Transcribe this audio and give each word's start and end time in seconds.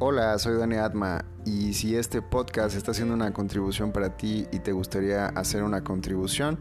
Hola, 0.00 0.38
soy 0.38 0.56
Dani 0.56 0.76
Atma 0.76 1.24
y 1.44 1.74
si 1.74 1.96
este 1.96 2.22
podcast 2.22 2.76
está 2.76 2.92
haciendo 2.92 3.14
una 3.14 3.32
contribución 3.32 3.90
para 3.90 4.16
ti 4.16 4.46
y 4.52 4.60
te 4.60 4.70
gustaría 4.70 5.26
hacer 5.26 5.64
una 5.64 5.82
contribución, 5.82 6.56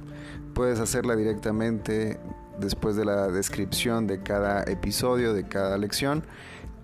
puedes 0.55 0.79
hacerla 0.79 1.15
directamente 1.15 2.20
después 2.59 2.95
de 2.95 3.05
la 3.05 3.27
descripción 3.27 4.07
de 4.07 4.23
cada 4.23 4.63
episodio, 4.63 5.36
de 5.36 5.47
cada 5.47 5.77
lección. 5.77 6.23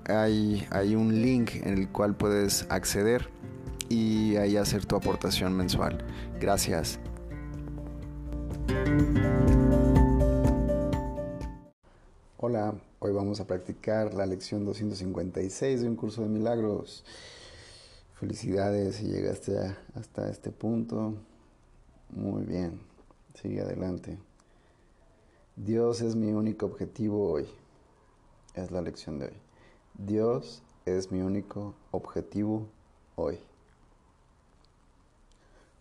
Hay, 0.08 0.68
hay 0.70 0.94
un 0.94 1.24
link 1.24 1.56
en 1.56 1.74
el 1.74 1.90
cual 1.90 2.16
puedes 2.16 2.68
acceder 2.70 3.32
y 3.90 4.36
ahí 4.36 4.56
hacer 4.56 4.86
tu 4.86 4.96
aportación 4.96 5.58
mensual. 5.58 6.06
Gracias. 6.40 7.00
Hola, 12.46 12.76
hoy 13.00 13.14
vamos 13.14 13.40
a 13.40 13.48
practicar 13.48 14.14
la 14.16 14.26
lección 14.26 14.66
256 14.66 15.80
de 15.80 15.88
un 15.88 15.96
curso 15.96 16.24
de 16.24 16.28
milagros. 16.28 17.06
Felicidades 18.16 18.98
si 18.98 19.06
llegaste 19.06 19.58
hasta 19.96 20.30
este 20.30 20.52
punto. 20.52 21.14
Muy 22.10 22.44
bien, 22.44 22.82
sigue 23.34 23.62
adelante. 23.62 24.18
Dios 25.56 26.02
es 26.02 26.18
mi 26.18 26.34
único 26.34 26.66
objetivo 26.66 27.32
hoy. 27.32 27.48
Es 28.56 28.72
la 28.72 28.82
lección 28.82 29.20
de 29.20 29.28
hoy. 29.28 29.38
Dios 29.94 30.64
es 30.86 31.14
mi 31.14 31.22
único 31.22 31.76
objetivo 31.92 32.68
hoy. 33.16 33.40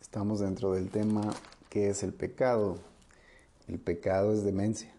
Estamos 0.01 0.39
dentro 0.39 0.75
del 0.75 0.91
tema 0.91 1.23
que 1.69 1.89
es 1.89 2.05
el 2.05 2.13
pecado. 2.13 2.77
El 3.67 3.81
pecado 3.81 4.33
es 4.33 4.45
demencia 4.45 4.95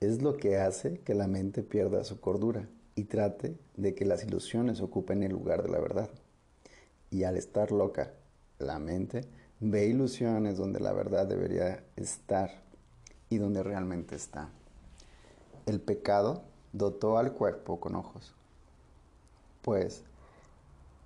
es 0.00 0.22
lo 0.22 0.36
que 0.36 0.58
hace 0.58 1.00
que 1.00 1.14
la 1.14 1.26
mente 1.26 1.62
pierda 1.62 2.04
su 2.04 2.20
cordura 2.20 2.68
y 2.94 3.04
trate 3.04 3.56
de 3.76 3.94
que 3.94 4.04
las 4.04 4.24
ilusiones 4.24 4.80
ocupen 4.80 5.22
el 5.22 5.32
lugar 5.32 5.62
de 5.62 5.70
la 5.70 5.78
verdad. 5.78 6.10
Y 7.10 7.24
al 7.24 7.36
estar 7.36 7.72
loca, 7.72 8.12
la 8.58 8.78
mente 8.78 9.22
ve 9.60 9.86
ilusiones 9.86 10.58
donde 10.58 10.80
la 10.80 10.92
verdad 10.92 11.26
debería 11.26 11.84
estar 11.96 12.50
y 13.30 13.38
donde 13.38 13.62
realmente 13.62 14.16
está. 14.16 14.50
El 15.64 15.80
pecado 15.80 16.42
dotó 16.72 17.18
al 17.18 17.32
cuerpo 17.32 17.80
con 17.80 17.94
ojos. 17.94 18.34
Pues, 19.62 20.04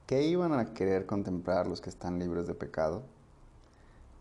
¿qué 0.07 0.27
iban 0.27 0.53
a 0.53 0.75
querer 0.75 1.07
contemplar 1.07 1.67
los 1.67 1.81
que 1.81 1.91
están 1.91 2.19
libres 2.19 2.47
de 2.47 2.55
pecado? 2.55 3.03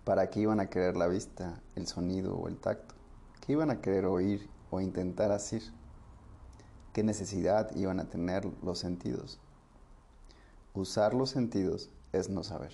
¿Para 0.04 0.30
qué 0.30 0.42
iban 0.42 0.59
a 0.59 0.70
querer 0.70 0.95
la 0.95 1.08
vista, 1.08 1.61
el 1.76 1.88
sonido 1.88 2.36
o 2.36 2.48
el 2.48 2.58
tacto? 2.58 2.95
¿Qué 3.45 3.54
iban 3.54 3.70
a 3.70 3.81
querer 3.81 4.06
oír 4.06 4.48
o 4.72 4.81
intentar 4.81 5.31
asir. 5.31 5.64
¿Qué 6.94 7.03
necesidad 7.03 7.75
iban 7.75 8.00
a 8.00 8.09
tener 8.09 8.50
los 8.64 8.80
sentidos? 8.80 9.39
Usar 10.73 11.14
los 11.14 11.30
sentidos 11.30 11.89
es 12.11 12.30
no 12.30 12.44
saber. 12.44 12.73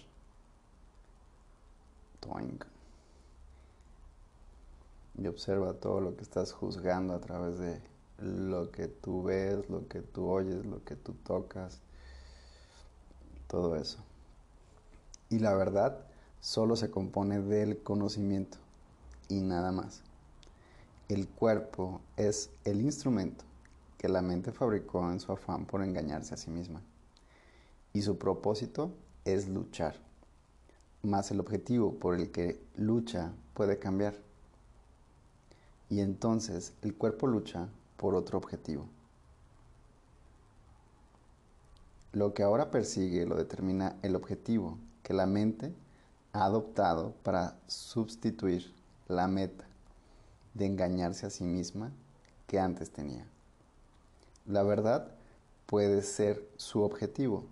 Y 5.17 5.27
observa 5.27 5.73
todo 5.73 6.01
lo 6.01 6.15
que 6.15 6.23
estás 6.23 6.51
juzgando 6.51 7.13
a 7.13 7.21
través 7.21 7.57
de 7.59 7.81
lo 8.19 8.71
que 8.71 8.87
tú 8.87 9.23
ves, 9.23 9.69
lo 9.69 9.87
que 9.87 10.01
tú 10.01 10.27
oyes, 10.27 10.65
lo 10.65 10.83
que 10.83 10.95
tú 10.95 11.13
tocas, 11.13 11.79
todo 13.47 13.75
eso. 13.75 13.99
Y 15.29 15.39
la 15.39 15.53
verdad 15.53 15.99
solo 16.41 16.75
se 16.75 16.91
compone 16.91 17.39
del 17.39 17.81
conocimiento 17.81 18.57
y 19.29 19.41
nada 19.41 19.71
más. 19.71 20.01
El 21.07 21.27
cuerpo 21.27 22.01
es 22.17 22.49
el 22.63 22.81
instrumento 22.81 23.45
que 23.99 24.09
la 24.09 24.23
mente 24.23 24.51
fabricó 24.51 25.11
en 25.11 25.19
su 25.19 25.31
afán 25.31 25.67
por 25.67 25.83
engañarse 25.83 26.33
a 26.33 26.37
sí 26.37 26.49
misma. 26.49 26.81
Y 27.93 28.01
su 28.01 28.17
propósito 28.17 28.91
es 29.23 29.47
luchar. 29.47 29.95
Más 31.03 31.29
el 31.29 31.39
objetivo 31.39 31.93
por 31.93 32.15
el 32.15 32.31
que 32.31 32.59
lucha 32.75 33.31
puede 33.53 33.77
cambiar. 33.77 34.15
Y 35.91 35.99
entonces 35.99 36.73
el 36.81 36.95
cuerpo 36.95 37.27
lucha 37.27 37.69
por 37.97 38.15
otro 38.15 38.39
objetivo. 38.39 38.87
Lo 42.13 42.33
que 42.33 42.41
ahora 42.41 42.71
persigue 42.71 43.27
lo 43.27 43.35
determina 43.35 43.95
el 44.01 44.15
objetivo 44.15 44.79
que 45.03 45.13
la 45.13 45.27
mente 45.27 45.71
ha 46.33 46.45
adoptado 46.45 47.13
para 47.21 47.59
sustituir 47.67 48.73
la 49.07 49.27
meta 49.27 49.65
de 50.55 50.65
engañarse 50.65 51.27
a 51.27 51.29
sí 51.29 51.43
misma 51.43 51.91
que 52.47 52.59
antes 52.59 52.91
tenía. 52.91 53.27
La 54.47 54.63
verdad 54.63 55.11
puede 55.67 56.01
ser 56.01 56.47
su 56.57 56.81
objetivo, 56.81 57.45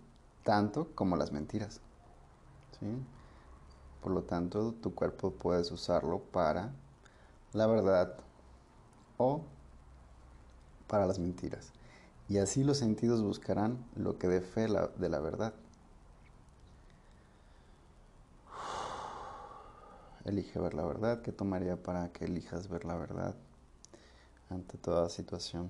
tanto 0.44 0.88
como 0.96 1.16
las 1.16 1.32
mentiras. 1.32 1.80
Por 4.02 4.12
lo 4.12 4.24
tanto, 4.24 4.74
tu 4.74 4.94
cuerpo 4.94 5.32
puedes 5.32 5.72
usarlo 5.72 6.20
para 6.20 6.74
la 7.54 7.68
verdad 7.68 8.16
o 9.18 9.42
para 10.88 11.06
las 11.06 11.20
mentiras. 11.20 11.72
Y 12.28 12.38
así 12.38 12.64
los 12.64 12.78
sentidos 12.78 13.22
buscarán 13.22 13.86
lo 13.96 14.18
que 14.18 14.28
dé 14.28 14.42
fe 14.42 14.68
de 14.98 15.10
la 15.10 15.20
verdad. 15.20 15.54
Elige 20.26 20.60
ver 20.60 20.74
la 20.74 20.86
verdad. 20.86 21.22
¿Qué 21.22 21.32
tomaría 21.32 21.82
para 21.82 22.12
que 22.14 22.26
elijas 22.26 22.70
ver 22.70 22.86
la 22.86 22.96
verdad 22.96 23.36
ante 24.50 24.78
toda 24.78 25.10
situación? 25.10 25.70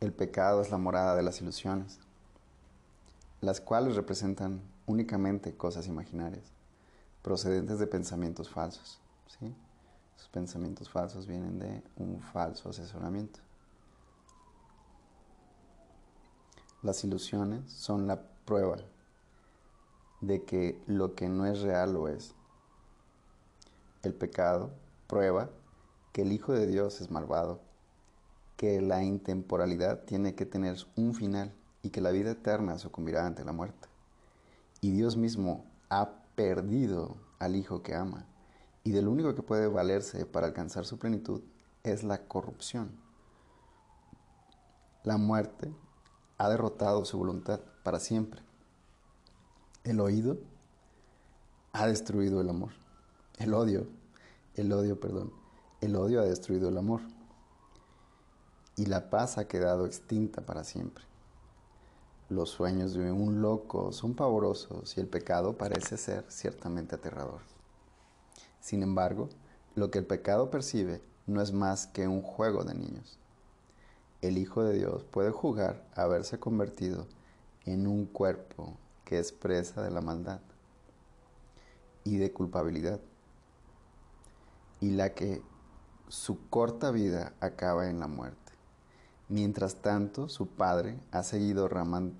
El 0.00 0.12
pecado 0.12 0.62
es 0.62 0.70
la 0.70 0.78
morada 0.78 1.14
de 1.14 1.22
las 1.22 1.40
ilusiones, 1.40 1.98
las 3.40 3.60
cuales 3.60 3.96
representan 3.96 4.62
únicamente 4.86 5.56
cosas 5.56 5.86
imaginarias, 5.88 6.44
procedentes 7.22 7.78
de 7.78 7.86
pensamientos 7.86 8.48
falsos. 8.48 8.98
¿sí? 9.38 9.54
Esos 10.16 10.28
pensamientos 10.28 10.88
falsos 10.88 11.26
vienen 11.26 11.58
de 11.58 11.82
un 11.96 12.20
falso 12.20 12.70
asesoramiento. 12.70 13.40
Las 16.82 17.04
ilusiones 17.04 17.70
son 17.72 18.06
la 18.06 18.22
prueba 18.44 18.76
de 20.20 20.44
que 20.44 20.80
lo 20.86 21.14
que 21.14 21.28
no 21.28 21.44
es 21.44 21.60
real 21.60 21.92
lo 21.92 22.08
es 22.08 22.34
el 24.02 24.14
pecado 24.14 24.70
prueba 25.06 25.50
que 26.12 26.22
el 26.22 26.32
Hijo 26.32 26.52
de 26.52 26.66
Dios 26.66 27.00
es 27.00 27.10
malvado, 27.10 27.60
que 28.56 28.80
la 28.80 29.02
intemporalidad 29.02 30.04
tiene 30.04 30.34
que 30.34 30.46
tener 30.46 30.76
un 30.96 31.14
final 31.14 31.52
y 31.82 31.90
que 31.90 32.00
la 32.00 32.10
vida 32.10 32.32
eterna 32.32 32.78
sucumbirá 32.78 33.26
ante 33.26 33.44
la 33.44 33.52
muerte. 33.52 33.88
Y 34.80 34.90
Dios 34.90 35.16
mismo 35.16 35.64
ha 35.90 36.10
perdido 36.34 37.16
al 37.38 37.56
Hijo 37.56 37.82
que 37.82 37.94
ama, 37.94 38.26
y 38.84 38.92
del 38.92 39.08
único 39.08 39.34
que 39.34 39.42
puede 39.42 39.68
valerse 39.68 40.26
para 40.26 40.46
alcanzar 40.46 40.84
su 40.84 40.98
plenitud 40.98 41.42
es 41.82 42.04
la 42.04 42.26
corrupción. 42.26 42.90
La 45.04 45.16
muerte 45.16 45.72
ha 46.36 46.48
derrotado 46.48 47.04
su 47.04 47.18
voluntad 47.18 47.60
para 47.82 48.00
siempre. 48.00 48.42
El 49.84 50.00
oído 50.00 50.38
ha 51.72 51.86
destruido 51.86 52.40
el 52.40 52.50
amor. 52.50 52.72
El 53.38 53.54
odio, 53.54 53.86
el 54.56 54.72
odio, 54.72 54.98
perdón, 54.98 55.32
el 55.80 55.94
odio 55.94 56.20
ha 56.20 56.24
destruido 56.24 56.70
el 56.70 56.76
amor. 56.76 57.02
Y 58.74 58.86
la 58.86 59.10
paz 59.10 59.38
ha 59.38 59.46
quedado 59.46 59.86
extinta 59.86 60.44
para 60.44 60.64
siempre. 60.64 61.04
Los 62.28 62.50
sueños 62.50 62.94
de 62.94 63.12
un 63.12 63.40
loco 63.40 63.92
son 63.92 64.14
pavorosos 64.14 64.96
y 64.96 65.00
el 65.00 65.06
pecado 65.06 65.56
parece 65.56 65.96
ser 65.96 66.24
ciertamente 66.28 66.96
aterrador. 66.96 67.42
Sin 68.60 68.82
embargo, 68.82 69.28
lo 69.76 69.92
que 69.92 70.00
el 70.00 70.06
pecado 70.06 70.50
percibe 70.50 71.00
no 71.28 71.40
es 71.40 71.52
más 71.52 71.86
que 71.86 72.08
un 72.08 72.22
juego 72.22 72.64
de 72.64 72.74
niños. 72.74 73.20
El 74.20 74.36
Hijo 74.36 74.64
de 74.64 74.74
Dios 74.74 75.04
puede 75.04 75.30
jugar 75.30 75.86
a 75.94 76.02
haberse 76.02 76.40
convertido 76.40 77.06
en 77.66 77.86
un 77.86 78.04
cuerpo 78.04 78.76
que 79.04 79.20
es 79.20 79.30
presa 79.30 79.80
de 79.80 79.92
la 79.92 80.00
maldad 80.00 80.40
y 82.02 82.16
de 82.16 82.32
culpabilidad 82.32 82.98
y 84.80 84.90
la 84.90 85.14
que 85.14 85.42
su 86.08 86.48
corta 86.48 86.90
vida 86.90 87.32
acaba 87.40 87.88
en 87.88 88.00
la 88.00 88.06
muerte. 88.06 88.52
Mientras 89.28 89.76
tanto, 89.76 90.28
su 90.28 90.46
Padre 90.46 90.98
ha 91.12 91.22
seguido 91.22 91.68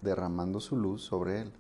derramando 0.03 0.61
su 0.61 0.77
luz 0.77 1.03
sobre 1.03 1.41
él 1.41 1.53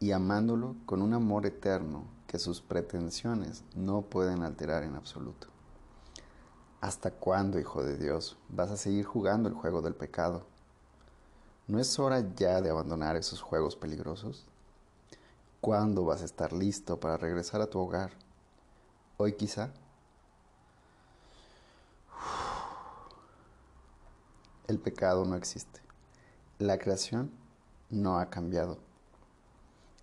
y 0.00 0.12
amándolo 0.12 0.74
con 0.86 1.02
un 1.02 1.14
amor 1.14 1.46
eterno 1.46 2.04
que 2.26 2.38
sus 2.38 2.60
pretensiones 2.60 3.64
no 3.76 4.02
pueden 4.02 4.42
alterar 4.42 4.82
en 4.82 4.96
absoluto. 4.96 5.48
¿Hasta 6.80 7.10
cuándo, 7.10 7.60
Hijo 7.60 7.84
de 7.84 7.98
Dios, 7.98 8.38
vas 8.48 8.70
a 8.70 8.76
seguir 8.76 9.04
jugando 9.04 9.48
el 9.48 9.54
juego 9.54 9.82
del 9.82 9.94
pecado? 9.94 10.46
¿No 11.68 11.78
es 11.78 11.98
hora 11.98 12.24
ya 12.34 12.60
de 12.60 12.70
abandonar 12.70 13.16
esos 13.16 13.42
juegos 13.42 13.76
peligrosos? 13.76 14.46
¿Cuándo 15.60 16.04
vas 16.04 16.22
a 16.22 16.24
estar 16.24 16.52
listo 16.52 16.98
para 16.98 17.16
regresar 17.16 17.60
a 17.60 17.66
tu 17.68 17.78
hogar? 17.78 18.12
¿Hoy 19.18 19.34
quizá? 19.34 19.70
El 24.70 24.78
pecado 24.78 25.24
no 25.24 25.34
existe. 25.34 25.80
La 26.60 26.78
creación 26.78 27.32
no 27.90 28.20
ha 28.20 28.30
cambiado. 28.30 28.78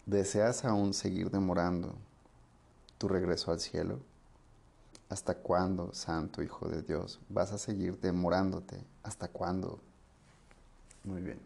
¿Deseas 0.06 0.66
aún 0.66 0.94
seguir 0.94 1.31
demorando 1.31 1.96
tu 2.98 3.08
regreso 3.08 3.54
al 3.54 3.62
cielo? 3.62 4.02
¿Hasta 5.08 5.36
cuándo, 5.36 5.94
Santo 5.94 6.44
Hijo 6.44 6.68
de 6.68 6.81
Dios, 6.81 7.22
vas 7.30 7.54
a 7.54 7.58
seguir 7.58 7.98
demorándote? 8.02 8.84
¿Hasta 9.04 9.30
cuándo? 9.30 9.80
Muy 11.06 11.22
bien. 11.22 11.40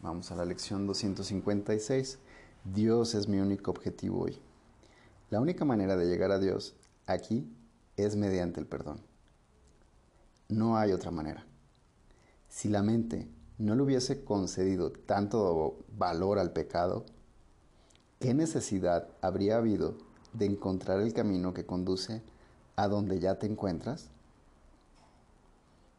Vamos 0.00 0.32
a 0.32 0.36
la 0.36 0.46
lección 0.46 0.86
256. 0.86 2.18
Dios 2.72 3.14
es 3.14 3.28
mi 3.28 3.38
único 3.38 3.70
objetivo 3.70 4.22
hoy. 4.22 4.40
La 5.28 5.40
única 5.42 5.66
manera 5.66 5.94
de 5.98 6.06
llegar 6.06 6.30
a 6.30 6.38
Dios 6.38 6.74
aquí 7.04 7.46
es 7.98 8.16
mediante 8.16 8.60
el 8.60 8.66
perdón. 8.66 9.02
No 10.48 10.78
hay 10.78 10.92
otra 10.92 11.10
manera. 11.10 11.44
Si 12.50 12.68
la 12.68 12.82
mente 12.82 13.28
no 13.58 13.76
le 13.76 13.82
hubiese 13.82 14.24
concedido 14.24 14.90
tanto 14.90 15.78
valor 15.96 16.38
al 16.40 16.52
pecado, 16.52 17.06
¿qué 18.18 18.34
necesidad 18.34 19.08
habría 19.22 19.56
habido 19.56 19.94
de 20.32 20.46
encontrar 20.46 21.00
el 21.00 21.14
camino 21.14 21.54
que 21.54 21.64
conduce 21.64 22.22
a 22.74 22.88
donde 22.88 23.20
ya 23.20 23.38
te 23.38 23.46
encuentras? 23.46 24.08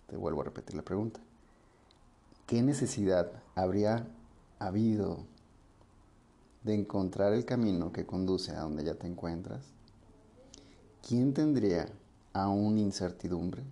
Te 0.08 0.18
vuelvo 0.18 0.42
a 0.42 0.46
repetir 0.46 0.76
la 0.76 0.84
pregunta. 0.84 1.22
¿Qué 2.48 2.62
necesidad 2.62 3.32
habría 3.56 4.06
habido 4.60 5.26
de 6.64 6.74
encontrar 6.74 7.32
el 7.32 7.46
camino 7.46 7.94
que 7.94 8.06
conduce 8.06 8.52
a 8.52 8.60
donde 8.60 8.84
ya 8.84 8.96
te 8.96 9.08
encuentras? 9.08 9.64
¿Quién 11.08 11.34
tendría 11.34 11.88
aún 12.34 12.78
incertidumbre? 12.78 13.64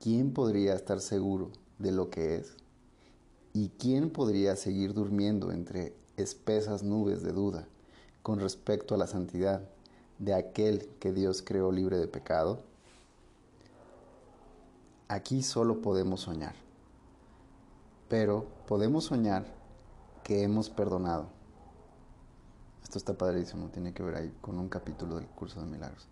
¿Quién 0.00 0.32
podría 0.32 0.74
estar 0.74 1.00
seguro 1.00 1.50
de 1.78 1.92
lo 1.92 2.10
que 2.10 2.36
es? 2.36 2.56
¿Y 3.52 3.70
quién 3.70 4.10
podría 4.10 4.56
seguir 4.56 4.92
durmiendo 4.92 5.50
entre 5.52 5.94
espesas 6.16 6.82
nubes 6.82 7.22
de 7.22 7.32
duda 7.32 7.66
con 8.22 8.40
respecto 8.40 8.94
a 8.94 8.98
la 8.98 9.06
santidad 9.06 9.62
de 10.18 10.34
aquel 10.34 10.88
que 11.00 11.12
Dios 11.12 11.42
creó 11.42 11.72
libre 11.72 11.98
de 11.98 12.08
pecado? 12.08 12.60
Aquí 15.08 15.42
solo 15.42 15.82
podemos 15.82 16.22
soñar, 16.22 16.54
pero 18.08 18.46
podemos 18.66 19.04
soñar 19.04 19.46
que 20.24 20.42
hemos 20.42 20.68
perdonado. 20.68 21.28
Esto 22.82 22.98
está 22.98 23.14
padrísimo, 23.14 23.68
tiene 23.68 23.92
que 23.92 24.02
ver 24.02 24.16
ahí 24.16 24.34
con 24.40 24.58
un 24.58 24.68
capítulo 24.68 25.16
del 25.16 25.26
curso 25.28 25.60
de 25.60 25.66
milagros. 25.66 26.06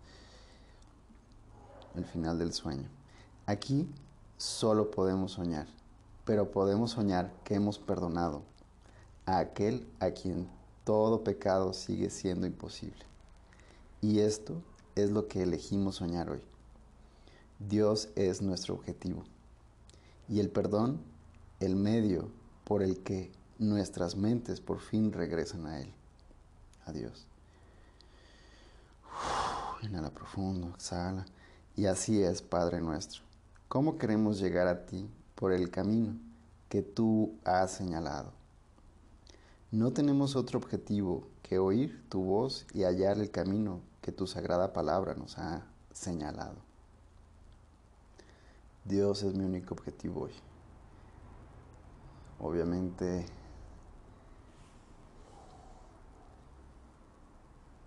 El 1.95 2.05
final 2.05 2.39
del 2.39 2.53
sueño. 2.53 2.87
Aquí 3.45 3.87
solo 4.37 4.91
podemos 4.91 5.33
soñar, 5.33 5.67
pero 6.25 6.51
podemos 6.51 6.91
soñar 6.91 7.31
que 7.43 7.55
hemos 7.55 7.79
perdonado 7.79 8.41
a 9.25 9.39
aquel 9.39 9.87
a 9.99 10.11
quien 10.11 10.47
todo 10.83 11.23
pecado 11.23 11.73
sigue 11.73 12.09
siendo 12.09 12.45
imposible. 12.45 13.05
Y 14.01 14.19
esto 14.19 14.61
es 14.95 15.09
lo 15.09 15.27
que 15.27 15.43
elegimos 15.43 15.95
soñar 15.95 16.29
hoy. 16.29 16.41
Dios 17.59 18.09
es 18.15 18.41
nuestro 18.41 18.75
objetivo. 18.75 19.23
Y 20.27 20.39
el 20.39 20.49
perdón, 20.49 21.01
el 21.59 21.75
medio 21.75 22.29
por 22.63 22.83
el 22.83 22.99
que 22.99 23.31
nuestras 23.57 24.15
mentes 24.15 24.59
por 24.59 24.79
fin 24.79 25.11
regresan 25.11 25.65
a 25.65 25.79
Él. 25.81 25.93
A 26.85 26.91
Dios. 26.91 27.25
inhala 29.81 30.09
profundo, 30.09 30.69
exhala. 30.75 31.25
Y 31.75 31.85
así 31.85 32.21
es, 32.21 32.41
Padre 32.41 32.81
nuestro. 32.81 33.24
¿Cómo 33.67 33.97
queremos 33.97 34.39
llegar 34.39 34.67
a 34.67 34.85
ti 34.85 35.09
por 35.33 35.51
el 35.51 35.71
camino 35.71 36.15
que 36.69 36.83
tú 36.83 37.35
has 37.43 37.71
señalado? 37.71 38.31
No 39.71 39.91
tenemos 39.91 40.35
otro 40.35 40.59
objetivo 40.59 41.27
que 41.41 41.57
oír 41.57 42.07
tu 42.07 42.23
voz 42.23 42.67
y 42.73 42.83
hallar 42.83 43.17
el 43.17 43.31
camino 43.31 43.81
que 44.01 44.11
tu 44.11 44.27
sagrada 44.27 44.71
palabra 44.71 45.15
nos 45.15 45.39
ha 45.39 45.65
señalado. 45.91 46.55
Dios 48.85 49.23
es 49.23 49.33
mi 49.33 49.43
único 49.43 49.73
objetivo 49.73 50.21
hoy. 50.21 50.33
Obviamente 52.39 53.25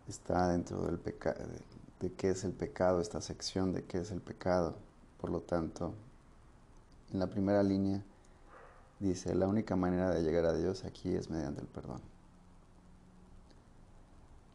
está 0.08 0.48
dentro 0.48 0.82
del 0.86 0.98
pecado, 0.98 1.38
de, 1.46 2.08
de 2.08 2.14
qué 2.14 2.30
es 2.30 2.42
el 2.42 2.52
pecado, 2.52 3.00
esta 3.00 3.20
sección 3.20 3.72
de 3.72 3.84
qué 3.84 3.98
es 3.98 4.10
el 4.10 4.20
pecado. 4.20 4.87
Por 5.20 5.30
lo 5.30 5.40
tanto, 5.40 5.94
en 7.12 7.18
la 7.18 7.26
primera 7.26 7.62
línea 7.62 8.02
dice, 9.00 9.34
la 9.34 9.46
única 9.46 9.76
manera 9.76 10.10
de 10.10 10.22
llegar 10.22 10.44
a 10.44 10.54
Dios 10.54 10.84
aquí 10.84 11.14
es 11.14 11.30
mediante 11.30 11.60
el 11.60 11.66
perdón. 11.66 12.00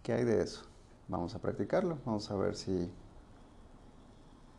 ¿Qué 0.03 0.13
hay 0.13 0.23
de 0.23 0.41
eso? 0.41 0.63
Vamos 1.07 1.35
a 1.35 1.39
practicarlo, 1.39 1.97
vamos 2.05 2.29
a 2.31 2.35
ver 2.35 2.55
si 2.55 2.91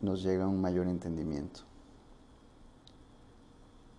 nos 0.01 0.23
llega 0.23 0.47
un 0.47 0.61
mayor 0.61 0.87
entendimiento. 0.87 1.61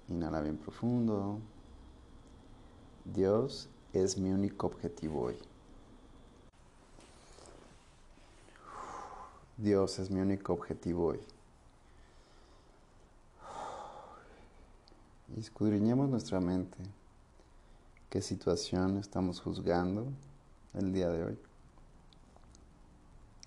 Inhala 0.08 0.40
bien 0.40 0.56
profundo. 0.56 1.38
Dios 3.04 3.68
es 3.92 4.16
mi 4.18 4.30
único 4.30 4.66
objetivo 4.66 5.22
hoy. 5.22 5.36
Dios 9.56 9.98
es 9.98 10.10
mi 10.10 10.20
único 10.20 10.52
objetivo 10.52 11.06
hoy. 11.06 11.20
Escudriñemos 15.36 16.08
nuestra 16.08 16.40
mente. 16.40 16.78
¿Qué 18.10 18.22
situación 18.22 18.96
estamos 18.96 19.40
juzgando 19.40 20.06
el 20.74 20.92
día 20.92 21.08
de 21.10 21.24
hoy? 21.24 21.38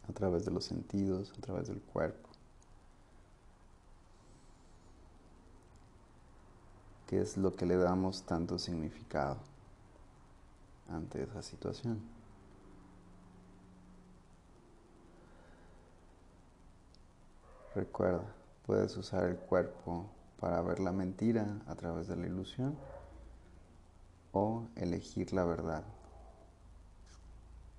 a 0.09 0.13
través 0.13 0.43
de 0.43 0.51
los 0.51 0.65
sentidos, 0.65 1.31
a 1.37 1.41
través 1.41 1.67
del 1.67 1.79
cuerpo. 1.81 2.29
¿Qué 7.07 7.21
es 7.21 7.37
lo 7.37 7.55
que 7.55 7.65
le 7.65 7.75
damos 7.75 8.23
tanto 8.23 8.57
significado 8.59 9.37
ante 10.91 11.23
esa 11.23 11.41
situación? 11.41 11.99
Recuerda, 17.75 18.23
puedes 18.65 18.95
usar 18.97 19.25
el 19.25 19.37
cuerpo 19.37 20.05
para 20.39 20.61
ver 20.61 20.79
la 20.79 20.91
mentira 20.91 21.61
a 21.67 21.75
través 21.75 22.07
de 22.07 22.15
la 22.15 22.27
ilusión 22.27 22.77
o 24.31 24.67
elegir 24.75 25.33
la 25.33 25.43
verdad. 25.43 25.83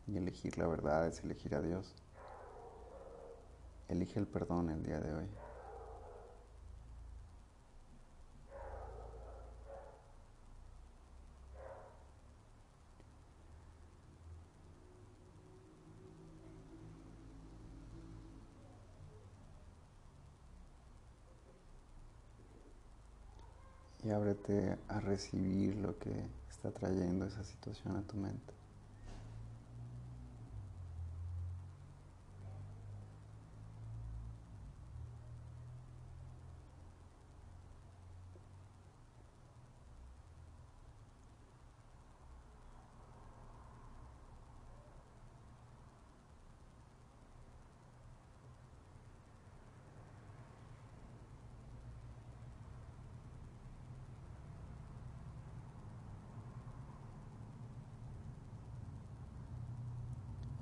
Y 0.07 0.17
elegir 0.17 0.59
la 0.59 0.67
verdad 0.67 1.07
es 1.07 1.23
elegir 1.25 1.55
a 1.55 1.63
Dios. 1.63 1.95
Elige 3.89 4.19
el 4.19 4.27
perdón 4.27 4.71
el 4.71 4.83
día 4.83 5.01
de 5.01 5.15
hoy. 5.15 5.29
Y 24.11 24.13
ábrete 24.13 24.77
a 24.89 24.99
recibir 24.99 25.77
lo 25.77 25.97
que 25.97 26.11
está 26.51 26.73
trayendo 26.73 27.27
esa 27.27 27.45
situación 27.45 27.97
a 27.97 28.03
tu 28.03 28.17
mente. 28.17 28.60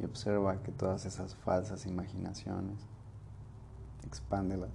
Observa 0.09 0.63
que 0.63 0.73
todas 0.73 1.05
esas 1.05 1.35
falsas 1.35 1.87
imaginaciones, 1.87 2.81
expándelas 4.07 4.73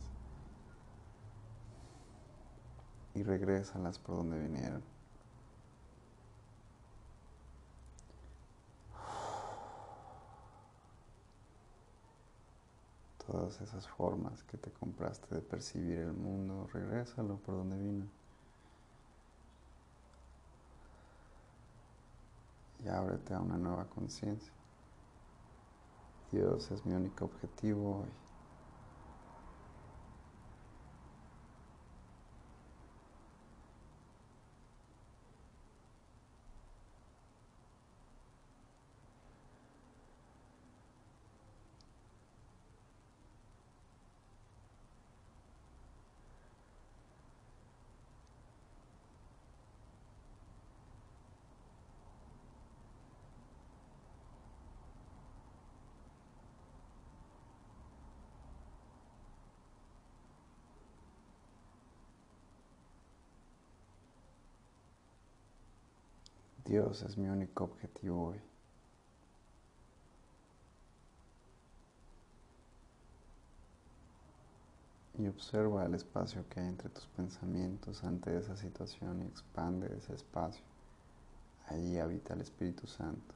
y 3.15 3.23
regrésalas 3.23 3.99
por 3.99 4.17
donde 4.17 4.39
vinieron. 4.39 4.83
Todas 13.25 13.61
esas 13.61 13.87
formas 13.87 14.43
que 14.43 14.57
te 14.57 14.71
compraste 14.71 15.33
de 15.33 15.41
percibir 15.41 15.99
el 15.99 16.13
mundo, 16.13 16.67
regrésalo 16.73 17.37
por 17.37 17.55
donde 17.55 17.77
vino. 17.77 18.05
y 22.83 22.89
ábrete 22.89 23.33
a 23.33 23.39
una 23.39 23.57
nueva 23.57 23.85
conciencia. 23.85 24.51
Dios 26.33 26.71
es 26.71 26.83
mi 26.83 26.95
único 26.95 27.25
objetivo 27.25 28.07
Dios 66.73 67.03
es 67.03 67.19
mi 67.19 67.27
único 67.29 67.65
objetivo 67.65 68.29
hoy. 68.29 68.41
Y 75.19 75.27
observa 75.27 75.85
el 75.85 75.93
espacio 75.93 76.43
que 76.49 76.61
hay 76.61 76.69
entre 76.69 76.89
tus 76.89 77.05
pensamientos 77.15 78.03
ante 78.03 78.35
esa 78.35 78.57
situación 78.57 79.21
y 79.21 79.25
expande 79.25 79.95
ese 79.95 80.15
espacio. 80.15 80.63
Ahí 81.67 81.99
habita 81.99 82.33
el 82.33 82.41
Espíritu 82.41 82.87
Santo. 82.87 83.35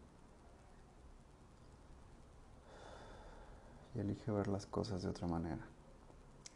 Y 3.94 4.00
elige 4.00 4.32
ver 4.32 4.48
las 4.48 4.65
cosas 4.65 5.03
de 5.03 5.10
otra 5.10 5.27
manera. 5.27 5.63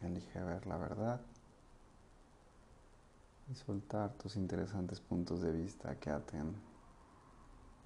Elige 0.00 0.42
ver 0.42 0.66
la 0.66 0.78
verdad 0.78 1.20
y 3.52 3.54
soltar 3.54 4.14
tus 4.14 4.34
interesantes 4.34 5.00
puntos 5.00 5.42
de 5.42 5.52
vista 5.52 5.94
que 6.00 6.10
aten 6.10 6.71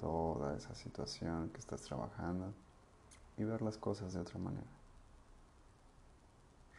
toda 0.07 0.57
esa 0.57 0.73
situación 0.77 1.49
que 1.49 1.59
estás 1.59 1.83
trabajando 1.83 2.55
y 3.37 3.43
ver 3.43 3.61
las 3.61 3.77
cosas 3.77 4.13
de 4.13 4.21
otra 4.21 4.39
manera. 4.39 4.71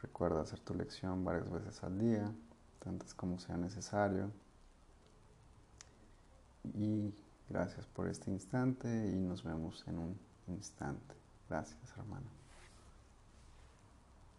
Recuerda 0.01 0.41
hacer 0.43 0.61
tu 0.61 0.73
lección 0.73 1.25
varias 1.25 1.51
veces 1.51 1.83
al 1.83 1.99
día, 1.99 2.33
tantas 2.79 3.13
como 3.13 3.37
sea 3.37 3.57
necesario. 3.57 4.31
Y 6.73 7.13
gracias 7.49 7.85
por 7.87 8.07
este 8.07 8.31
instante 8.31 8.87
y 8.87 9.19
nos 9.19 9.43
vemos 9.43 9.83
en 9.87 9.99
un 9.99 10.19
instante. 10.47 11.13
Gracias, 11.49 11.97
hermano. 11.97 12.27